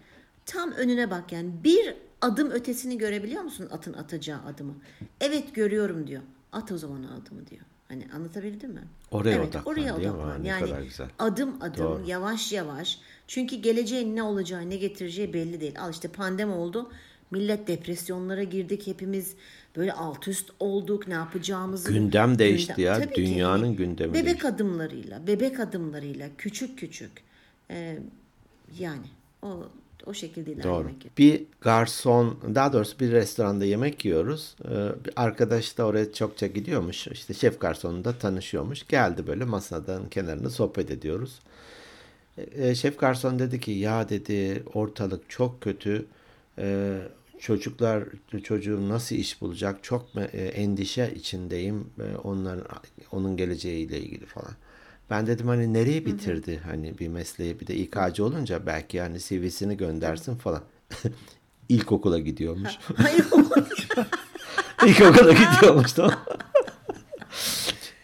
[0.47, 4.75] tam önüne bak yani bir adım ötesini görebiliyor musun atın atacağı adımı?
[5.21, 6.23] Evet görüyorum diyor.
[6.53, 7.63] At o zaman adımı diyor.
[7.89, 8.83] Hani anlatabildim mi?
[9.11, 10.43] Oraya evet, odaklan, oraya odaklan.
[10.45, 11.09] Ne Yani kadar güzel.
[11.19, 12.03] adım adım Doğru.
[12.07, 12.99] yavaş yavaş.
[13.29, 15.81] Çünkü geleceğin ne olacağı ne getireceği belli değil.
[15.81, 16.91] Al işte pandemi oldu.
[17.31, 19.35] Millet depresyonlara girdik hepimiz.
[19.77, 21.09] Böyle alt üst olduk.
[21.09, 21.93] Ne yapacağımızı.
[21.93, 22.95] Gündem değişti ya.
[23.01, 23.23] Tabii ki.
[23.27, 24.47] Dünyanın gündemi Bebek değişti.
[24.49, 27.13] adımlarıyla, bebek adımlarıyla, küçük küçük.
[27.71, 27.99] Ee,
[28.79, 29.07] yani
[29.43, 29.69] o
[30.07, 30.75] o şekilde Doğru.
[30.83, 31.19] ilerlemek.
[31.19, 34.57] Bir garson, daha doğrusu bir restoranda yemek yiyoruz.
[34.65, 34.69] Ee,
[35.05, 37.07] bir arkadaş da oraya çokça gidiyormuş.
[37.07, 38.87] İşte şef garsonla da tanışıyormuş.
[38.89, 41.39] Geldi böyle masadan kenarında sohbet ediyoruz.
[42.39, 46.07] Ee, şef garson dedi ki ya dedi ortalık çok kötü.
[46.59, 46.99] Ee,
[47.39, 48.05] çocuklar
[48.43, 49.79] çocuğum nasıl iş bulacak?
[49.83, 51.87] Çok e, endişe içindeyim.
[52.01, 52.67] Ee, onların
[53.13, 54.53] onun geleceğiyle ilgili falan.
[55.11, 59.77] Ben dedim hani nereye bitirdi hani bir mesleği bir de İK'cı olunca belki yani CV'sini
[59.77, 60.63] göndersin falan.
[61.69, 62.73] İlkokula gidiyormuş.
[64.87, 66.15] İlkokula gidiyormuş tamam.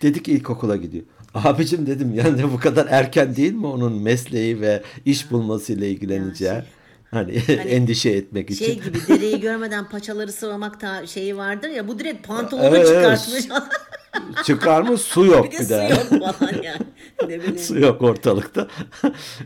[0.03, 1.05] Dedik ilkokula gidiyor.
[1.35, 6.63] Abicim dedim yani bu kadar erken değil mi onun mesleği ve iş bulmasıyla ilgileneceği?
[7.15, 8.65] Hani, endişe etmek için.
[8.65, 13.19] şey gibi dereyi görmeden paçaları sıvamak ta şeyi vardır ya bu direkt pantolonu Evet, evet.
[13.19, 13.49] çıkartmış.
[14.45, 14.99] Çıkar mı?
[14.99, 16.21] Su yok bir de bir su de.
[16.21, 17.59] yok falan yani.
[17.59, 18.69] Su yok ortalıkta.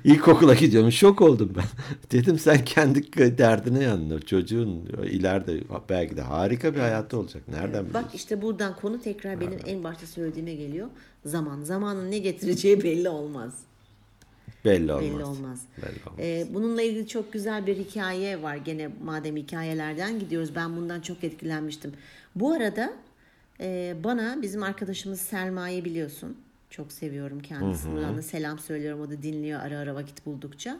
[0.04, 0.92] İlkokula gidiyorum.
[0.92, 1.64] Şok oldum ben.
[2.12, 4.20] Dedim sen kendi derdine yanına.
[4.20, 7.42] Çocuğun ileride belki de harika bir hayatı olacak.
[7.48, 7.94] Nereden biliyorsun?
[7.94, 10.88] Bak işte buradan konu tekrar benim en başta söylediğime geliyor.
[11.24, 11.62] Zaman.
[11.62, 13.54] Zamanın ne getireceği belli olmaz.
[14.64, 15.02] Belli olmaz.
[15.04, 15.60] Belli olmaz.
[15.78, 16.18] Belli olmaz.
[16.18, 18.56] Ee, bununla ilgili çok güzel bir hikaye var.
[18.56, 21.92] Gene madem hikayelerden gidiyoruz ben bundan çok etkilenmiştim.
[22.34, 22.92] Bu arada
[23.60, 26.36] e, bana bizim arkadaşımız Selma'yı biliyorsun.
[26.70, 27.92] Çok seviyorum kendisini.
[27.94, 29.00] Buradan da selam söylüyorum.
[29.00, 30.78] O da dinliyor ara ara vakit buldukça.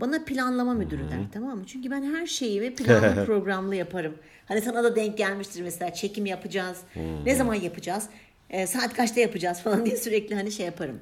[0.00, 1.64] Bana planlama müdürü der tamam mı?
[1.66, 4.14] Çünkü ben her şeyimi planlı programlı yaparım.
[4.46, 6.78] Hani sana da denk gelmiştir mesela çekim yapacağız.
[7.26, 8.08] Ne zaman yapacağız?
[8.50, 10.98] E, saat kaçta yapacağız falan diye sürekli hani şey yaparım.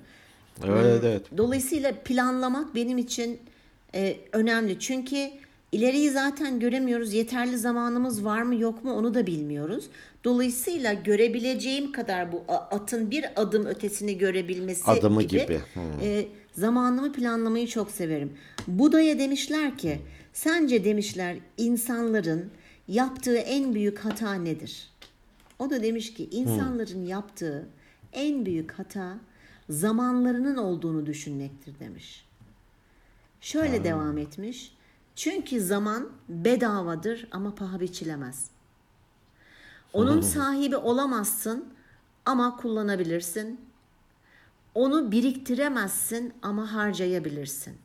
[0.68, 1.22] Evet evet.
[1.36, 3.38] Dolayısıyla planlamak benim için
[3.94, 4.78] e, önemli.
[4.78, 5.30] Çünkü
[5.72, 7.14] ileriyi zaten göremiyoruz.
[7.14, 9.84] Yeterli zamanımız var mı yok mu onu da bilmiyoruz.
[10.24, 15.60] Dolayısıyla görebileceğim kadar bu atın bir adım ötesini görebilmesi Adımı gibi, gibi.
[15.74, 15.82] Hmm.
[16.02, 18.32] e, zamanımı planlamayı çok severim.
[18.66, 20.00] Buda'ya demişler ki
[20.32, 22.50] sence demişler insanların
[22.88, 24.90] yaptığı en büyük hata nedir?
[25.58, 27.66] O da demiş ki insanların yaptığı
[28.12, 29.18] en büyük hata
[29.70, 32.26] zamanlarının olduğunu düşünmektir demiş.
[33.40, 34.74] Şöyle devam etmiş.
[35.16, 38.50] Çünkü zaman bedavadır ama paha biçilemez.
[39.92, 41.68] Onun sahibi olamazsın
[42.26, 43.60] ama kullanabilirsin.
[44.74, 47.76] Onu biriktiremezsin ama harcayabilirsin.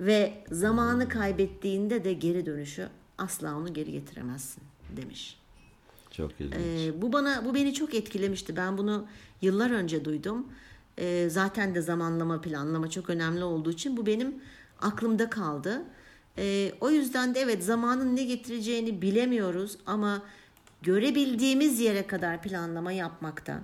[0.00, 4.62] Ve zamanı kaybettiğinde de geri dönüşü asla onu geri getiremezsin
[4.96, 5.38] demiş.
[6.10, 6.54] Çok ilginç.
[6.56, 8.56] Ee, bu bana bu beni çok etkilemişti.
[8.56, 9.06] Ben bunu
[9.42, 10.46] yıllar önce duydum.
[10.98, 14.34] Ee, zaten de zamanlama, planlama çok önemli olduğu için bu benim
[14.80, 15.82] aklımda kaldı.
[16.38, 20.22] Ee, o yüzden de evet zamanın ne getireceğini bilemiyoruz ama
[20.82, 23.60] görebildiğimiz yere kadar planlama yapmakta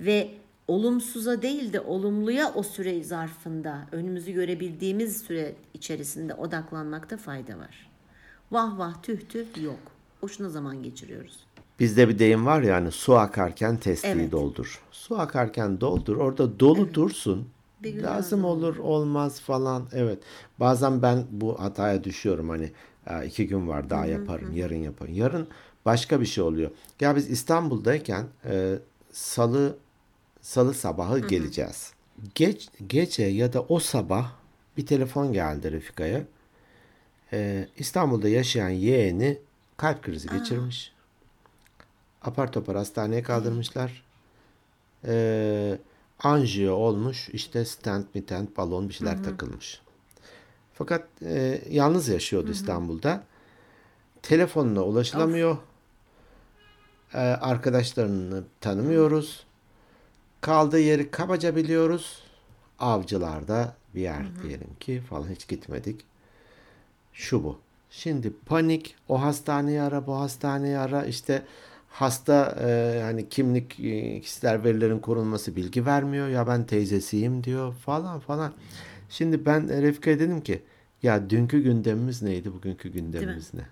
[0.00, 0.34] ve
[0.68, 7.90] olumsuza değil de olumluya o süre zarfında önümüzü görebildiğimiz süre içerisinde odaklanmakta fayda var.
[8.50, 9.92] Vah vah tüh tüh yok.
[10.22, 11.45] Boşuna zaman geçiriyoruz.
[11.80, 14.32] Bizde bir deyim var ya hani su akarken testiyi Evet.
[14.32, 14.80] doldur.
[14.92, 16.16] Su akarken doldur.
[16.16, 17.48] Orada dolu dursun.
[17.82, 19.88] Bir gün lazım olur olmaz falan.
[19.92, 20.18] Evet.
[20.60, 22.72] Bazen ben bu hataya düşüyorum hani
[23.06, 24.52] "Aa, iki gün var daha yaparım.
[24.56, 25.14] Yarın yaparım.
[25.14, 25.48] Yarın
[25.84, 26.70] başka bir şey oluyor.
[27.00, 28.74] Ya biz İstanbul'dayken e,
[29.12, 29.76] salı
[30.40, 31.92] salı sabahı geleceğiz.
[32.34, 34.32] Geç, gece ya da o sabah
[34.76, 36.22] bir telefon geldi Refika'ya.
[37.32, 39.38] E, İstanbul'da yaşayan yeğeni
[39.76, 40.92] kalp krizi geçirmiş.
[42.26, 44.02] Apar topar hastaneye kaldırmışlar.
[45.04, 45.78] Ee,
[46.18, 49.80] anjiyo olmuş işte stent mitent balon bir şeyler takılmış.
[50.74, 53.22] Fakat e, yalnız yaşıyordu İstanbul'da.
[54.22, 55.56] Telefonuna ulaşılamıyor.
[57.14, 59.46] E, arkadaşlarını tanımıyoruz.
[60.40, 62.22] Kaldığı yeri kabaca biliyoruz.
[62.78, 66.04] Avcılarda bir yer diyelim ki falan hiç gitmedik.
[67.12, 67.58] Şu bu.
[67.90, 71.42] Şimdi panik o hastaneyi ara bu hastaneyi ara işte
[71.88, 78.20] hasta e, hani kimlik e, kişiler verilerin korunması bilgi vermiyor ya ben teyzesiyim diyor falan
[78.20, 78.52] falan.
[79.10, 80.62] Şimdi ben Refika'ya dedim ki
[81.02, 83.66] ya dünkü gündemimiz neydi bugünkü gündemimiz ne?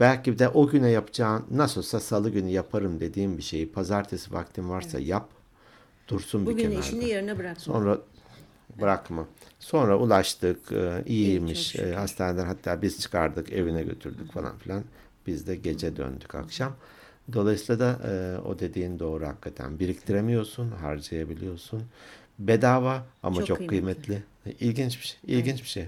[0.00, 4.70] Belki de o güne yapacağın nasıl olsa salı günü yaparım dediğim bir şeyi pazartesi vaktin
[4.70, 5.28] varsa yap
[6.08, 6.80] dursun bir Bugün kenarda.
[6.80, 7.60] işini yarına bırakma.
[7.62, 7.98] Sonra
[8.80, 9.26] bırakma.
[9.58, 10.72] Sonra ulaştık.
[10.72, 11.76] e, iyiymiş.
[11.76, 13.52] E, hastaneden hatta biz çıkardık.
[13.52, 14.84] Evine götürdük falan filan.
[15.26, 16.72] Biz de gece döndük akşam.
[17.32, 19.78] Dolayısıyla da e, o dediğin doğru hakikaten.
[19.78, 21.82] Biriktiremiyorsun, harcayabiliyorsun.
[22.38, 24.02] Bedava ama Çok çok, kıymetli.
[24.02, 24.66] kıymetli.
[24.66, 25.38] İlginç bir şey.
[25.38, 25.86] İlginç bir şey.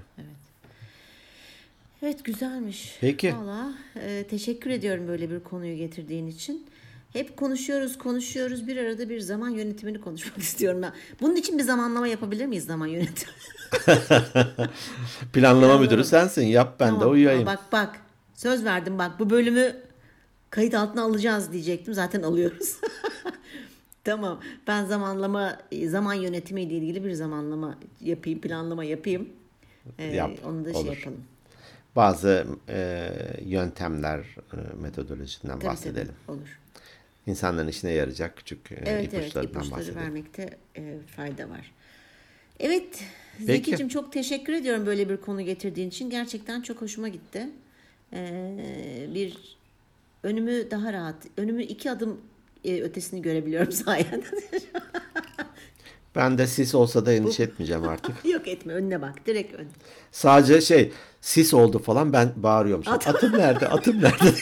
[2.02, 2.96] Evet güzelmiş.
[3.00, 3.34] Peki.
[3.36, 6.66] Valla e, teşekkür ediyorum böyle bir konuyu getirdiğin için.
[7.12, 10.92] Hep konuşuyoruz konuşuyoruz bir arada bir zaman yönetimini konuşmak istiyorum ben.
[11.20, 13.32] Bunun için bir zamanlama yapabilir miyiz zaman yönetimi?
[15.32, 16.46] Planlama müdürü sensin.
[16.46, 17.12] Yap ben de Tamam.
[17.12, 17.48] uyuyayım.
[17.48, 18.00] Aa, Bak bak
[18.34, 19.76] söz verdim bak bu bölümü
[20.52, 22.76] kayıt altına alacağız diyecektim zaten alıyoruz.
[24.04, 29.28] tamam ben zamanlama zaman yönetimi ile ilgili bir zamanlama yapayım planlama yapayım.
[29.98, 30.96] Ee, Yap, Onu da şey olur.
[30.96, 31.24] yapalım.
[31.96, 33.08] Bazı e,
[33.44, 36.14] yöntemler, e, metodolojisinden Tabii, bahsedelim.
[36.26, 36.58] tabii, olur.
[37.26, 40.02] İnsanların işine yarayacak küçük e, Evet evet ipuçlarından ipuçları bahsedelim.
[40.02, 41.72] vermekte e, fayda var.
[42.60, 43.04] Evet.
[43.40, 46.10] Zeki'cim çok teşekkür ediyorum böyle bir konu getirdiğin için.
[46.10, 47.48] Gerçekten çok hoşuma gitti.
[48.12, 49.56] Ee, bir
[50.22, 52.20] önümü daha rahat, önümü iki adım
[52.64, 54.26] e, ötesini görebiliyorum sayende.
[56.16, 58.24] Ben de sis olsa da endişe etmeyeceğim artık.
[58.24, 59.68] Yok etme önüne bak direkt ön.
[60.10, 62.84] Sadece şey sis oldu falan ben bağırıyorum.
[62.84, 63.68] Şimdi, Atım nerede?
[63.68, 64.32] Atım nerede?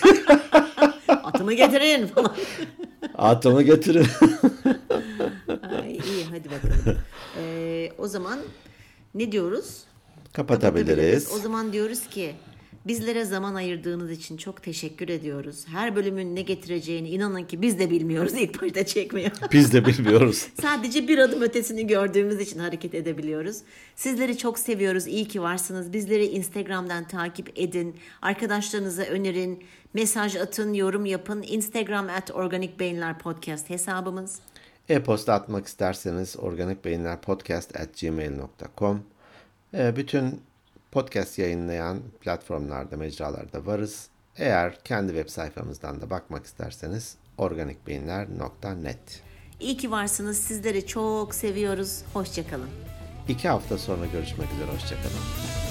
[1.09, 2.37] Atımı getirin falan.
[3.15, 4.07] Atımı getirin.
[5.83, 6.99] Ay, iyi hadi bakalım.
[7.39, 8.39] Ee, o zaman
[9.15, 9.85] ne diyoruz?
[10.33, 11.33] Kapatabiliriz.
[11.35, 12.35] O zaman diyoruz ki
[12.87, 15.65] bizlere zaman ayırdığınız için çok teşekkür ediyoruz.
[15.69, 19.31] Her bölümün ne getireceğini inanın ki biz de bilmiyoruz ilk başta çekmiyor.
[19.53, 20.49] Biz de bilmiyoruz.
[20.63, 23.57] Sadece bir adım ötesini gördüğümüz için hareket edebiliyoruz.
[23.97, 25.07] Sizleri çok seviyoruz.
[25.07, 25.93] İyi ki varsınız.
[25.93, 27.97] Bizleri Instagram'dan takip edin.
[28.23, 29.65] Arkadaşlarınıza önerin.
[29.95, 31.43] Mesaj atın, yorum yapın.
[31.43, 34.39] Instagram at Organik Beyinler Podcast hesabımız.
[34.89, 39.03] E-posta atmak isterseniz organikbeyinlerpodcast.gmail.com
[39.75, 40.41] Ee, Bütün
[40.93, 44.09] podcast yayınlayan platformlarda, mecralarda varız.
[44.37, 49.23] Eğer kendi web sayfamızdan da bakmak isterseniz organikbeyinler.net
[49.61, 50.39] İyi ki varsınız.
[50.39, 52.03] Sizleri çok seviyoruz.
[52.13, 52.71] Hoşçakalın.
[53.29, 54.73] İki hafta sonra görüşmek üzere.
[54.73, 55.70] Hoşçakalın.